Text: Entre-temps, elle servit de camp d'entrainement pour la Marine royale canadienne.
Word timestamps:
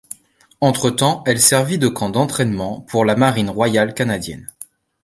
Entre-temps, 0.61 1.23
elle 1.27 1.39
servit 1.39 1.77
de 1.77 1.87
camp 1.87 2.09
d'entrainement 2.09 2.81
pour 2.81 3.05
la 3.05 3.15
Marine 3.15 3.51
royale 3.51 3.93
canadienne. 3.93 4.47